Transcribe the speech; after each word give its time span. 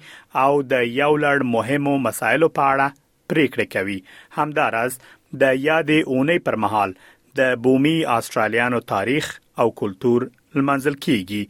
او 0.43 0.51
د 0.73 0.85
یو 1.01 1.11
لړ 1.25 1.47
مهمو 1.55 1.93
مسایلو 2.07 2.49
په 2.59 2.69
اړه 2.73 2.87
پریکړه 3.31 3.65
کوي 3.75 3.97
همدارس 4.39 4.99
د 5.41 5.43
یادې 5.67 5.99
اونۍ 6.13 6.39
پر 6.47 6.59
مهال 6.65 6.95
د 7.41 7.55
بومي 7.67 7.95
استرالیانو 8.17 8.79
تاریخ 8.95 9.31
او 9.63 9.67
کلچر 9.83 10.19
لمنځل 10.57 10.99
کیږي 11.05 11.43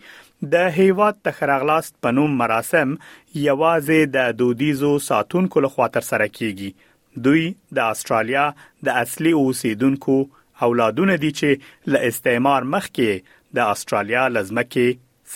د 0.52 0.56
هیواد 0.76 1.16
تخراغلاست 1.26 1.96
پنوم 2.04 2.32
مراسم 2.40 2.90
یوازې 3.42 4.10
د 4.16 4.34
دودیزو 4.40 4.90
ساتونکو 5.08 5.62
لخوا 5.66 5.88
تر 5.98 6.06
سره 6.08 6.28
کیږي 6.40 7.22
دوی 7.28 7.44
د 7.80 7.94
استرالیا 7.96 8.44
د 8.88 9.00
اصلي 9.04 9.34
اوسیدونکو 9.44 10.18
اولادونه 10.68 11.16
دي 11.26 11.32
چې 11.42 11.92
ل 11.96 12.02
استعمار 12.12 12.68
مخکې 12.76 13.34
د 13.60 13.74
استرالیا 13.76 14.26
لزمکه 14.36 14.86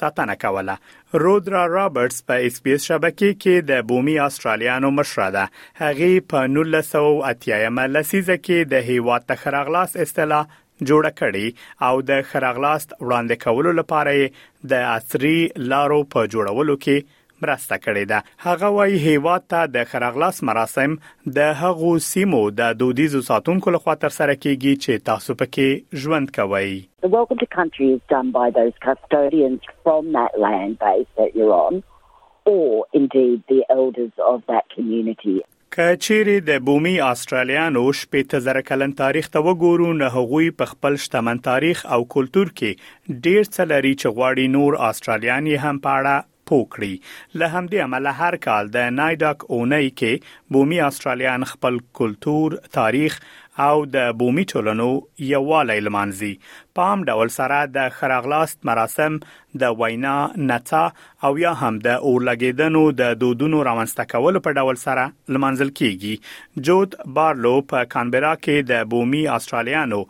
ساتنه 0.02 0.36
کوله 0.46 0.78
رودرا 1.26 1.64
رابرټس 1.78 2.28
په 2.32 2.48
اس 2.50 2.60
پی 2.66 2.76
اس 2.78 2.90
شبکې 2.92 3.42
کې 3.42 3.68
د 3.72 3.88
بومي 3.92 4.18
استرالیانو 4.28 4.92
مشره 5.00 5.30
ده 5.38 5.48
هغه 5.86 6.12
په 6.34 6.52
1980 6.52 7.66
مې 7.74 7.98
لسیزه 7.98 8.42
کې 8.46 8.72
د 8.76 8.88
هیواد 8.92 9.28
تخراغلاس 9.36 9.96
اصطلاح 10.08 10.58
جوړه 10.86 11.12
کړې 11.20 11.88
او 11.88 12.02
د 12.10 12.26
خراغلاست 12.32 12.90
وړاندې 13.06 13.44
کولو 13.46 13.72
لپاره 13.82 14.66
د 14.74 14.90
عصري 14.96 15.38
لارو 15.74 16.00
په 16.16 16.28
جوړولو 16.34 16.76
کې 16.84 17.24
مرسته 17.46 17.78
کړې 17.86 18.04
ده 18.12 18.20
هغه 18.46 18.70
وايي 18.76 19.02
هیواد 19.08 19.44
ته 19.54 19.66
د 19.74 19.84
خرغلاس 19.90 20.38
مراسم 20.50 20.96
د 21.40 21.50
هغو 21.60 21.92
سیمو 22.06 22.40
د 22.62 22.72
دودیزو 22.80 23.22
ساتونکو 23.28 23.74
لخوا 23.76 23.96
تر 24.06 24.16
سره 24.16 24.36
کیږي 24.46 24.74
چې 24.84 25.04
تاسو 25.10 25.36
پکې 25.42 26.02
ژوند 26.06 26.34
کوي 26.40 26.74
The 27.08 27.12
welcome 27.18 27.42
to 27.44 27.50
country 27.58 27.90
is 27.98 28.02
done 28.16 28.32
by 28.40 28.46
those 28.60 28.74
custodians 28.88 29.70
from 29.84 30.10
that 30.18 30.42
land 30.46 30.80
base 30.86 31.12
that 31.22 31.38
you're 31.42 31.54
on 31.60 31.78
or 32.56 32.72
indeed 33.02 33.46
the 33.54 33.62
elders 33.78 34.26
of 34.32 34.42
that 34.52 34.68
community 34.78 35.38
کچېری 35.78 36.34
د 36.46 36.62
بومي 36.68 36.92
استرالیانو 37.08 37.82
شپږ 37.98 38.32
زره 38.46 38.62
کلن 38.70 38.94
تاریخ 39.02 39.28
ته 39.36 39.42
وګورو 39.48 39.90
نه 39.98 40.08
هغوی 40.16 40.48
په 40.62 40.70
خپل 40.72 40.96
شتمن 41.04 41.42
تاریخ 41.48 41.84
او 41.98 42.00
کلچر 42.14 42.50
کې 42.62 43.20
ډېر 43.28 43.52
څه 43.56 43.68
لري 43.72 43.92
چې 44.00 44.16
غواړي 44.16 44.48
نور 44.56 44.80
استرالیان 44.88 45.50
یې 45.52 45.66
هم 45.68 45.82
پاړه 45.86 46.16
پوکړي 46.50 47.38
له 47.42 47.52
همدې 47.54 47.86
عمله 47.86 48.16
هر 48.24 48.40
کال 48.48 48.72
د 48.78 48.90
نایډاک 48.98 49.46
اونۍ 49.58 49.94
کې 50.02 50.58
بومي 50.58 50.82
استرالیان 50.88 51.48
خپل 51.52 51.80
کلچر 52.02 52.58
تاریخ 52.80 53.22
او 53.66 53.78
د 53.96 54.02
بومي 54.22 54.44
ټولنو 54.52 54.88
یووالي 55.28 55.78
لمانځي 55.86 56.34
په 56.80 56.88
عام 56.90 57.04
ډول 57.10 57.30
سره 57.36 57.60
د 57.78 57.94
خراغلاست 58.00 58.68
مراسم 58.70 59.16
د 59.64 59.78
وینا 59.82 60.16
نڅا 60.50 60.82
او 61.30 61.32
یا 61.44 61.54
هم 61.62 61.74
د 61.88 61.96
اورلګیدنو 62.10 62.84
د 63.02 63.16
دودونو 63.24 63.62
رامنځته 63.70 64.06
کول 64.12 64.40
په 64.48 64.56
ډول 64.62 64.82
سره 64.84 65.06
لمانځل 65.38 65.74
کیږي 65.80 66.66
جود 66.70 67.00
بارلو 67.18 67.56
په 67.74 67.88
کانبرا 67.96 68.34
کې 68.42 68.68
د 68.74 68.92
بومي 68.94 69.24
استرالیانو 69.38 70.02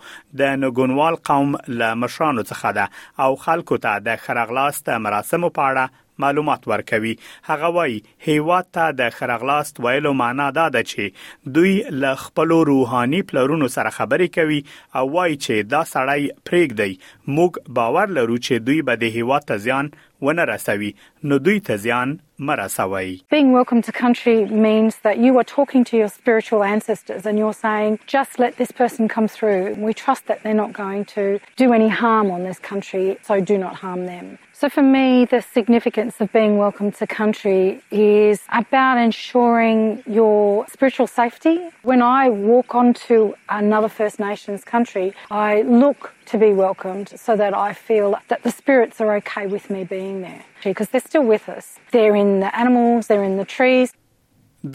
د 0.44 0.60
نګونوال 0.66 1.20
قوم 1.32 1.56
له 1.80 1.94
مشرانو 2.04 2.46
څخه 2.52 2.76
ده 2.80 3.26
او 3.28 3.40
خلکو 3.46 3.80
ته 3.88 4.04
د 4.10 4.22
خراغلاست 4.26 4.94
مراسمو 5.08 5.54
په 5.60 5.70
اړه 5.72 6.04
معلومات 6.20 6.68
ورکوي 6.68 7.18
هغه 7.44 7.66
وایي 7.68 8.04
هیواد 8.28 8.66
ته 8.74 8.92
د 9.00 9.10
خرغلاست 9.10 9.80
ویلو 9.84 10.14
معنا 10.24 10.50
دا 10.60 10.70
ده 10.70 10.84
چې 10.92 11.54
دوی 11.58 11.74
ل 11.90 12.16
خپل 12.26 12.56
روحاني 12.72 13.22
پلرونو 13.32 13.68
سره 13.78 13.90
خبرې 14.00 14.34
کوي 14.40 14.62
او 15.02 15.06
وایي 15.18 15.38
چې 15.46 15.72
دا 15.76 15.84
سړی 15.94 16.30
پرېګدي 16.50 16.94
موږ 17.38 17.52
باور 17.80 18.08
لرو 18.20 18.38
چې 18.38 18.54
دوی 18.70 18.82
به 18.90 18.96
د 19.04 19.18
هیواد 19.18 19.42
ته 19.52 19.58
ځان 19.66 19.92
ونه 20.28 20.44
رسوي 20.50 20.92
نو 21.32 21.38
دوی 21.50 21.60
ته 21.60 21.78
ځان 21.90 22.18
Marasawai. 22.48 23.08
Being 23.34 23.52
welcome 23.54 23.80
to 23.86 23.92
country 24.00 24.36
means 24.66 24.98
that 25.06 25.18
you 25.22 25.38
are 25.42 25.44
talking 25.58 25.84
to 25.90 25.98
your 26.02 26.10
spiritual 26.18 26.62
ancestors 26.74 27.26
and 27.32 27.36
you're 27.44 27.56
saying, 27.62 27.98
just 28.14 28.38
let 28.44 28.54
this 28.64 28.72
person 28.82 29.04
come 29.16 29.28
through. 29.36 29.64
We 29.88 29.92
trust 30.04 30.24
that 30.32 30.44
they're 30.44 30.62
not 30.66 30.74
going 30.84 31.04
to 31.16 31.24
do 31.64 31.68
any 31.80 31.90
harm 32.02 32.28
on 32.38 32.42
this 32.50 32.60
country, 32.72 33.08
so 33.30 33.34
do 33.54 33.58
not 33.66 33.74
harm 33.86 34.02
them. 34.14 34.28
So, 34.60 34.70
for 34.70 34.82
me, 34.82 35.26
the 35.26 35.42
significance 35.44 36.20
of 36.20 36.34
being 36.34 36.58
welcome 36.58 36.92
to 36.94 37.06
country 37.06 37.80
is 37.92 38.42
about 38.52 38.98
ensuring 38.98 40.02
your 40.08 40.66
spiritual 40.68 41.06
safety. 41.06 41.70
When 41.84 42.02
I 42.02 42.30
walk 42.32 42.74
onto 42.74 43.36
another 43.50 43.88
First 43.88 44.20
Nations 44.20 44.64
country, 44.64 45.14
I 45.30 45.62
look 45.62 46.16
to 46.26 46.40
be 46.40 46.54
welcomed 46.54 47.10
so 47.20 47.36
that 47.36 47.56
I 47.56 47.74
feel 47.74 48.16
that 48.30 48.42
the 48.42 48.50
spirits 48.50 49.00
are 49.00 49.16
okay 49.18 49.46
with 49.46 49.70
me 49.70 49.84
being 49.84 50.22
there 50.22 50.44
because 50.64 50.90
they're 50.90 51.02
still 51.02 51.24
with 51.24 51.50
us. 51.50 51.78
They're 51.92 52.16
in 52.16 52.40
the 52.40 52.54
animals, 52.58 53.06
they're 53.06 53.24
in 53.24 53.38
the 53.38 53.46
trees, 53.46 53.94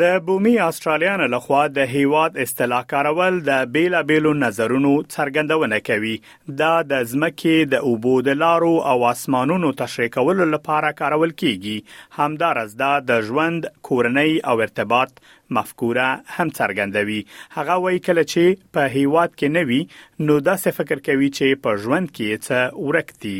د 0.00 0.04
بومي 0.26 0.50
استرالیان 0.64 1.22
له 1.30 1.38
خوا 1.44 1.60
د 1.76 1.88
هیواد 1.92 2.36
اصطلاح 2.42 2.82
کارول 2.90 3.38
د 3.48 3.62
بیلا 3.76 4.00
بیلو 4.10 4.32
نظرونو 4.42 4.90
څرګندونه 5.14 5.78
کوي 5.88 6.12
دا 6.60 6.70
د 6.92 7.02
ځمکې 7.12 7.66
د 7.72 7.82
اوبو 7.88 8.12
د 8.28 8.38
لارو 8.42 8.70
او 8.90 8.94
اسمانونو 9.08 9.70
تشریح 9.80 10.12
کول 10.16 10.42
لپاره 10.52 10.92
کارول 11.00 11.34
کیږي 11.42 12.18
همدارز 12.20 12.76
دا 12.84 12.90
د 13.10 13.26
ژوند 13.30 13.66
کورنۍ 13.90 14.36
او 14.52 14.54
ارتباط 14.66 15.16
مفکوره 15.58 16.06
هم 16.12 16.48
څرګندوي 16.60 17.18
هغه 17.56 17.80
وایي 17.86 18.00
کله 18.08 18.24
چې 18.30 18.62
په 18.78 18.92
هیواد 18.96 19.34
کې 19.34 19.56
نوي 19.56 19.82
نو 20.30 20.38
دا 20.50 20.54
څه 20.64 20.78
فکر 20.80 21.04
کوي 21.10 21.32
چې 21.40 21.60
په 21.66 21.82
ژوند 21.86 22.14
کې 22.14 22.46
څه 22.46 22.88
ورکتي 22.92 23.38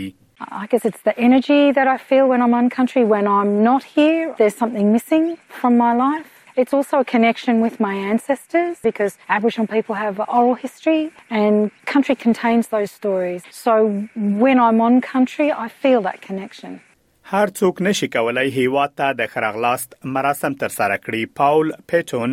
I 0.58 0.64
guess 0.70 0.86
it's 0.88 1.02
the 1.08 1.12
energy 1.24 1.58
that 1.76 1.88
I 1.96 1.98
feel 2.06 2.24
when 2.30 2.42
I'm 2.46 2.54
on 2.60 2.70
country. 2.76 3.02
When 3.12 3.28
I'm 3.34 3.50
not 3.68 3.84
here, 3.98 4.22
there's 4.40 4.56
something 4.64 4.92
missing 4.98 5.28
from 5.60 5.76
my 5.82 5.90
life. 6.04 6.31
It's 6.54 6.74
also 6.74 7.00
a 7.00 7.04
connection 7.04 7.62
with 7.62 7.80
my 7.80 7.94
ancestors 7.94 8.76
because 8.82 9.16
Aboriginal 9.28 9.66
people 9.66 9.94
have 9.94 10.20
oral 10.20 10.52
history 10.54 11.10
and 11.30 11.70
country 11.86 12.14
contains 12.14 12.68
those 12.68 12.90
stories. 12.90 13.42
So 13.50 14.08
when 14.14 14.58
I'm 14.60 14.80
on 14.82 15.00
country, 15.00 15.50
I 15.50 15.68
feel 15.68 16.02
that 16.02 16.20
connection. 16.20 16.82
هر 17.32 17.46
څوک 17.58 17.78
نشي 17.84 18.06
کولای 18.14 18.48
هیواد 18.54 18.90
ته 19.00 19.12
د 19.18 19.26
خرغلاست 19.34 19.94
مراسم 20.16 20.54
تر 20.62 20.72
سره 20.72 20.96
کړي 21.04 21.28
پاول 21.38 21.70
پیټون 21.92 22.32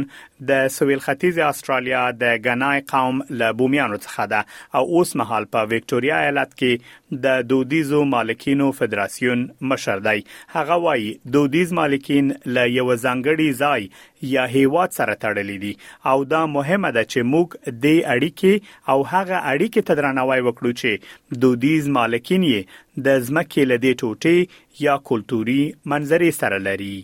د 0.49 0.65
سویل 0.77 1.03
ختیځ 1.05 1.37
استرالیا 1.49 2.01
د 2.23 2.41
غنای 2.47 2.81
قوم 2.89 3.21
له 3.41 3.53
بومیانو 3.61 3.99
څخه 4.05 4.25
ده 4.33 4.79
او 4.79 5.01
اوس 5.01 5.15
مهال 5.21 5.47
په 5.57 5.69
وکټوريا 5.73 6.17
ایالت 6.25 6.51
کې 6.63 7.21
د 7.27 7.39
دودیزو 7.53 8.01
مالکینو 8.15 8.67
فدراسیون 8.81 9.47
مشر 9.73 10.03
دی 10.09 10.17
هغه 10.57 10.79
وایي 10.87 11.07
دودیز 11.37 11.71
مالکین 11.79 12.33
له 12.59 12.67
یو 12.73 12.85
ځانګړي 12.95 13.57
ځای 13.63 13.89
یا 14.33 14.45
هیواد 14.57 14.93
سره 14.99 15.15
تړلې 15.23 15.63
دي 15.63 16.13
او 16.13 16.19
دا 16.35 16.43
مهمه 16.57 16.93
ده 16.99 17.05
چې 17.13 17.31
موږ 17.31 17.79
د 17.87 17.95
اړیکې 18.17 18.91
او 18.91 18.99
هغه 19.13 19.39
اړیکې 19.47 19.89
تدرنوي 19.93 20.39
وکړو 20.43 20.77
چې 20.83 21.39
دودیز 21.47 21.89
مالکین 22.01 22.45
یې 22.51 22.85
د 23.05 23.07
ځمکې 23.27 23.61
له 23.71 23.77
دې 23.83 23.91
ټوټې 23.99 24.37
یا 24.85 24.95
کلتوري 25.09 25.61
منظرې 25.91 26.31
سره 26.39 26.57
لري. 26.67 26.97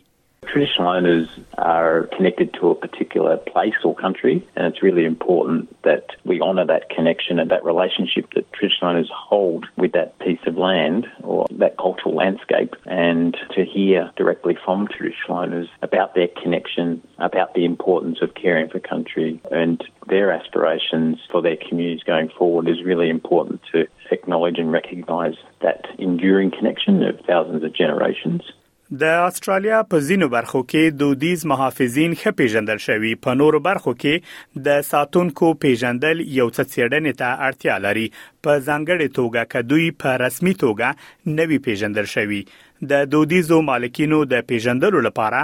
Traditional 0.48 0.90
owners 0.90 1.28
are 1.58 2.04
connected 2.16 2.54
to 2.56 2.70
a 2.70 2.76
particular 2.76 3.36
place 3.38 3.74
or 3.84 3.96
country, 3.96 4.46
and 4.56 4.68
it's 4.68 4.82
really 4.84 5.04
important 5.04 5.76
that 5.84 6.12
we 6.24 6.40
honour 6.40 6.66
that 6.66 6.90
connection 6.90 7.40
and 7.40 7.50
that 7.52 7.64
relationship 7.66 8.32
that 8.36 8.52
traditional 8.54 8.92
owners 8.92 9.10
hold 9.14 9.66
with 9.78 9.92
that 9.94 10.18
piece 10.20 10.40
of 10.46 10.58
land 10.58 11.08
or 11.24 11.46
that 11.52 11.78
cultural 11.78 12.14
landscape, 12.14 12.76
and 12.86 13.36
to 13.56 13.66
hear 13.66 14.10
directly 14.18 14.56
from 14.64 14.88
traditional 14.88 15.38
owners 15.40 15.68
about 15.82 16.14
their 16.16 16.28
connection, 16.42 17.02
about 17.20 17.54
the 17.56 17.66
importance 17.66 18.20
of 18.22 18.34
caring 18.36 18.70
for 18.70 18.80
country, 18.80 19.40
and 19.52 19.84
their 20.08 20.32
aspirations 20.32 21.18
for 21.32 21.42
their 21.42 21.58
communities 21.58 22.04
going 22.04 22.30
forward 22.30 22.70
is 22.70 22.84
really 22.84 23.10
important 23.10 23.62
to 23.72 23.88
acknowledge 24.12 24.60
and 24.60 24.72
recognise 24.72 25.36
that 25.62 25.88
enduring 25.98 26.52
connection 26.52 27.02
of 27.04 27.20
thousands 27.22 27.64
of 27.64 27.74
generations. 27.74 28.44
د 29.02 29.06
استرالیا 29.28 29.78
په 29.92 30.00
ځینو 30.08 30.28
برخو 30.34 30.60
کې 30.72 30.98
دودیز 31.00 31.42
محافظین 31.52 32.12
ښه 32.20 32.32
پیژندل 32.42 32.80
شوي 32.84 33.12
په 33.26 33.34
نورو 33.40 33.60
برخو 33.68 33.94
کې 34.04 34.60
د 34.68 34.84
ساتونکو 34.90 35.48
پیژندل 35.64 36.22
یو 36.36 36.46
څه 36.50 36.68
څېړنې 36.68 37.18
ته 37.22 37.30
اړتیا 37.48 37.76
لري 37.86 38.06
په 38.44 38.54
ځانګړې 38.68 39.16
توګه 39.20 39.48
کدوې 39.56 39.90
په 40.04 40.14
رسمي 40.24 40.54
توګه 40.66 41.36
نوي 41.40 41.60
پیژندل 41.68 42.10
شوي 42.14 42.42
د 42.94 43.06
دودیزو 43.16 43.62
مالکینو 43.72 44.20
د 44.36 44.46
پیژندلو 44.54 45.02
لپاره 45.10 45.42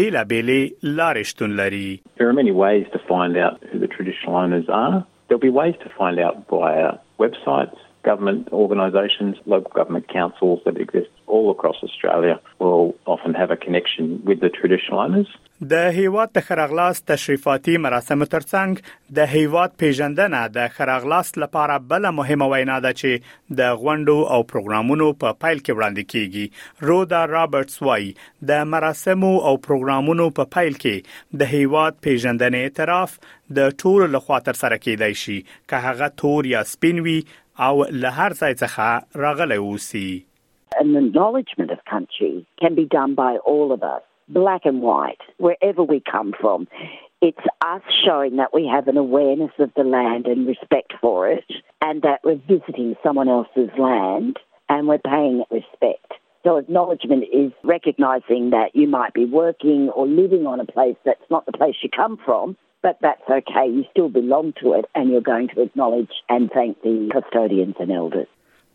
بیلا 0.00 0.26
بیلې 0.34 0.94
لارې 1.00 1.32
شتون 1.32 1.56
لري 1.62 1.84
There 2.20 2.34
are 2.34 2.38
many 2.42 2.54
ways 2.64 2.84
to 2.96 3.00
find 3.12 3.40
out 3.46 3.66
who 3.70 3.82
the 3.86 3.90
traditional 3.96 4.40
owners 4.42 4.72
are. 4.82 4.94
There'll 5.26 5.48
be 5.50 5.54
ways 5.62 5.80
to 5.86 5.94
find 6.02 6.24
out 6.28 6.44
via 6.56 6.90
websites 7.24 7.88
government 8.02 8.48
organisations, 8.52 9.36
local 9.46 9.70
government 9.74 10.06
councils 10.08 10.60
that 10.64 10.76
exist 10.78 11.10
all 11.26 11.50
across 11.50 11.76
Australia 11.82 12.40
will 12.58 12.94
often 13.06 13.34
have 13.34 13.50
a 13.50 13.56
connection 13.56 14.20
with 14.24 14.38
the 14.44 14.50
traditional 14.60 15.00
owners. 15.06 15.30
د 15.68 15.74
هیواد 15.94 16.30
د 16.34 16.40
خرغلاس 16.40 17.00
تشریفاتي 17.08 17.76
مراسم 17.82 18.24
ترڅنګ 18.30 18.78
د 19.18 19.26
هیواد 19.34 19.72
پیژندنه 19.82 20.40
د 20.54 20.68
خرغلاس 20.78 21.28
لپاره 21.42 21.76
بل 21.92 22.08
مهمه 22.16 22.48
وینا 22.52 22.78
ده 22.86 22.92
چې 23.02 23.60
د 23.60 23.76
غونډو 23.82 24.16
او 24.36 24.40
پروګرامونو 24.52 25.06
په 25.20 25.38
فایل 25.44 25.60
کې 25.60 25.78
وړاندې 25.78 26.04
کیږي 26.14 26.90
رودا 26.90 27.20
رابرټس 27.34 27.82
وای 27.88 28.08
د 28.52 28.64
مراسمو 28.72 29.30
او 29.50 29.52
پروګرامونو 29.68 30.26
په 30.40 30.52
فایل 30.56 30.80
کې 30.80 31.38
د 31.42 31.54
هیواد 31.54 32.02
پیژندنې 32.08 32.72
اعتراف 32.72 33.14
د 33.60 33.72
ټولو 33.84 34.10
لخوا 34.16 34.40
تر 34.50 34.60
سره 34.64 34.80
کیدای 34.88 35.20
شي 35.22 35.38
که 35.72 35.82
هغه 35.86 36.10
تور 36.24 36.50
یا 36.56 36.64
سپین 36.72 37.00
وي 37.06 37.18
او 37.60 37.84
له 37.90 38.08
هر 38.10 38.32
ځای 38.40 38.54
څخه 38.54 38.88
راغلی 39.16 39.56
اوسي 39.56 40.24
An 40.80 40.96
acknowledgement 40.96 41.70
of 41.70 41.84
country 41.84 42.46
can 42.58 42.74
be 42.74 42.86
done 42.86 43.14
by 43.14 43.32
all 43.52 43.72
of 43.72 43.82
us, 43.82 44.02
black 44.28 44.62
and 44.64 44.80
white, 44.80 45.20
wherever 45.36 45.82
we 45.84 46.00
come 46.00 46.32
from. 46.40 46.66
It's 47.20 47.46
us 47.60 47.82
showing 48.04 48.36
that 48.36 48.54
we 48.54 48.66
have 48.74 48.88
an 48.88 48.96
awareness 48.96 49.52
of 49.58 49.70
the 49.74 49.84
land 49.84 50.26
and 50.26 50.46
respect 50.48 50.90
for 50.98 51.28
it, 51.28 51.44
and 51.82 51.96
that 52.06 52.20
we're 52.24 52.46
visiting 52.54 52.96
someone 53.04 53.28
else's 53.28 53.70
land 53.78 54.38
and 54.70 54.88
we're 54.88 55.06
paying 55.16 55.36
it 55.42 55.50
respect. 55.60 56.08
So 56.42 56.56
acknowledgement 56.56 57.24
is 57.42 57.50
recognizing 57.62 58.42
that 58.56 58.74
you 58.74 58.86
might 58.88 59.12
be 59.12 59.26
working 59.26 59.90
or 59.90 60.06
living 60.06 60.44
on 60.46 60.58
a 60.58 60.64
place 60.74 60.96
that's 61.04 61.28
not 61.34 61.44
the 61.44 61.56
place 61.60 61.76
you 61.82 61.90
come 61.90 62.16
from, 62.26 62.56
but 62.84 62.96
that's 63.00 63.26
okay. 63.38 63.66
You 63.76 63.84
still 63.92 64.08
belong 64.08 64.52
to 64.62 64.66
it 64.78 64.84
and 64.96 65.08
you're 65.10 65.28
going 65.34 65.48
to 65.54 65.62
acknowledge 65.66 66.14
and 66.28 66.50
thank 66.52 66.82
the 66.82 66.96
custodians 67.16 67.76
and 67.84 67.90
elders. 68.02 68.30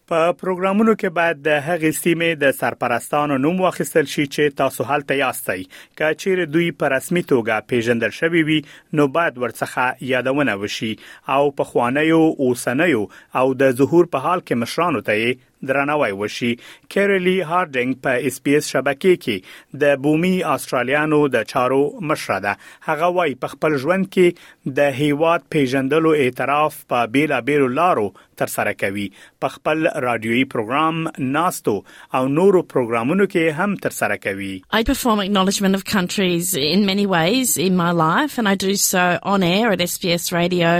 په 0.09 0.33
پروګرامونو 0.41 0.93
کې 0.99 1.09
باید 1.15 1.39
د 1.45 1.57
هغې 1.63 1.95
سیمې 2.03 2.37
د 2.43 2.51
سرپرستانو 2.59 3.37
نوم 3.45 3.57
واخیستل 3.63 4.05
شي 4.11 4.23
چې 4.35 4.53
تاسو 4.59 4.85
هلته 4.91 5.17
یاستئ 5.21 5.55
که 5.71 6.11
چیرې 6.19 6.45
دوی 6.53 6.67
په 6.83 6.91
رسمي 6.93 7.23
توګه 7.31 7.65
پیژندل 7.71 8.13
شوی 8.19 8.43
وي 8.49 8.59
نو 8.99 9.07
باید 9.17 9.41
ورڅخه 9.45 9.87
یادونه 10.11 10.55
وشي 10.61 10.91
او 11.37 11.41
په 11.57 11.71
خوانیو 11.71 12.21
اوسنیو 12.47 13.03
او 13.41 13.45
د 13.63 13.75
ظهور 13.81 14.09
په 14.15 14.27
حال 14.27 14.45
کې 14.45 14.61
مشرانو 14.63 15.03
ته 15.11 15.17
درناوی 15.65 16.11
وشي 16.11 16.49
کیرلی 16.93 17.35
هارډینګ 17.49 17.93
په 18.03 18.25
اس 18.29 18.41
پی 18.43 18.55
اس 18.57 18.67
شبکې 18.73 19.23
کې 19.23 19.79
د 19.83 20.01
بومي 20.05 20.33
استرالیانو 20.53 21.21
د 21.35 21.47
چارو 21.51 21.81
مشره 22.11 22.39
ده 22.47 22.53
هغه 22.89 23.09
وای 23.17 23.33
په 23.45 23.53
خپل 23.53 23.77
ژوند 23.85 24.09
کې 24.17 24.75
د 24.81 24.93
هیواد 25.01 25.47
پیژندلو 25.55 26.13
اعتراف 26.25 26.79
په 26.93 27.09
بیلا 27.17 27.39
بیرو 27.49 27.71
لارو 27.79 28.07
تر 28.43 28.53
سره 28.57 28.75
کوي 28.83 29.07
په 29.45 29.55
خپل 29.55 29.83
رادیوي 30.07 30.43
پروګرام 30.53 31.27
ناستو 31.37 31.75
او 32.19 32.23
نورو 32.37 32.63
پروګرامونو 32.75 33.31
کې 33.35 33.61
هم 33.61 33.77
تر 33.87 33.97
سره 33.99 34.21
کوي 34.29 34.53
I 34.81 34.85
perform 34.93 35.23
acknowledgement 35.27 35.79
of 35.81 35.85
countries 35.97 36.53
in 36.69 36.85
many 36.95 37.07
ways 37.17 37.57
in 37.69 37.77
my 37.85 37.91
life 38.05 38.37
and 38.41 38.53
I 38.55 38.59
do 38.69 38.75
so 38.87 39.05
on 39.37 39.45
air 39.53 39.73
at 39.77 39.85
SBS 39.91 40.29
radio 40.41 40.73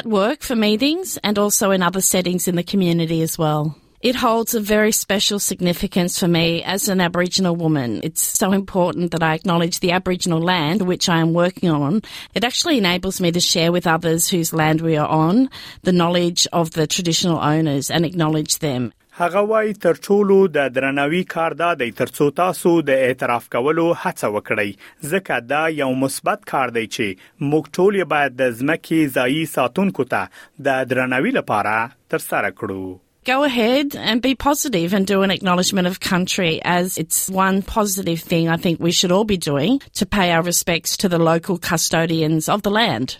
at 0.00 0.10
work 0.20 0.46
for 0.52 0.58
meetings 0.70 1.16
and 1.28 1.44
also 1.44 1.70
in 1.78 1.86
other 1.92 2.04
settings 2.14 2.48
in 2.54 2.62
the 2.62 2.68
community 2.74 3.20
as 3.28 3.36
well 3.44 3.76
It 4.00 4.14
holds 4.14 4.54
a 4.54 4.60
very 4.60 4.92
special 4.92 5.40
significance 5.40 6.20
for 6.20 6.28
me 6.28 6.62
as 6.62 6.88
an 6.88 7.00
Aboriginal 7.00 7.56
woman. 7.56 8.00
It's 8.04 8.22
so 8.22 8.52
important 8.52 9.10
that 9.10 9.24
I 9.24 9.34
acknowledge 9.34 9.80
the 9.80 9.90
Aboriginal 9.90 10.40
land 10.40 10.82
which 10.82 11.08
I 11.08 11.18
am 11.18 11.32
working 11.32 11.68
on. 11.68 12.02
It 12.32 12.44
actually 12.44 12.78
enables 12.78 13.20
me 13.20 13.32
to 13.32 13.40
share 13.40 13.72
with 13.72 13.88
others 13.88 14.28
whose 14.28 14.52
land 14.52 14.82
we 14.82 14.96
are 14.96 15.08
on 15.08 15.50
the 15.82 15.90
knowledge 15.90 16.46
of 16.52 16.70
the 16.70 16.86
traditional 16.86 17.40
owners 17.40 17.90
and 17.90 18.04
acknowledge 18.06 18.58
them. 18.60 18.92
هغه 19.12 19.38
وای 19.38 19.72
تر 19.72 19.94
ټولو 19.94 20.48
د 20.48 20.72
درناوي 20.72 21.24
کار 21.24 21.50
دا 21.52 21.72
دی 21.74 21.90
ترڅو 22.00 22.30
تاسو 22.34 22.74
د 22.82 22.90
اعتراف 23.06 23.48
کولو 23.56 23.86
هڅه 24.04 24.28
وکړئ 24.36 25.10
ځکه 25.14 25.40
دا 25.48 25.64
یو 25.80 25.90
مثبت 26.04 26.44
کار 26.52 26.68
دی 26.78 26.86
چې 26.86 27.50
موږ 27.50 27.64
ټول 27.78 28.00
باید 28.14 28.36
د 28.44 28.54
ځمکې 28.62 29.12
ځایي 29.18 29.44
ساتونکو 29.56 30.08
ته 30.16 30.64
د 30.70 30.86
درناوي 30.94 31.30
لپاره 31.40 31.76
ترسره 32.16 32.50
کړو 32.58 32.96
go 33.28 33.44
ahead 33.44 33.94
and 33.94 34.22
be 34.22 34.34
positive 34.34 34.94
and 34.94 35.06
do 35.06 35.20
an 35.20 35.30
acknowledgement 35.30 35.86
of 35.86 36.00
country 36.00 36.62
as 36.64 36.96
it's 36.96 37.28
one 37.28 37.60
positive 37.60 38.18
thing 38.22 38.48
I 38.48 38.56
think 38.56 38.80
we 38.80 38.90
should 38.90 39.12
all 39.12 39.24
be 39.24 39.36
doing 39.36 39.82
to 39.96 40.06
pay 40.06 40.32
our 40.32 40.40
respects 40.40 40.96
to 40.96 41.10
the 41.10 41.18
local 41.18 41.58
custodians 41.58 42.48
of 42.54 42.62
the 42.62 42.70
land. 42.80 43.10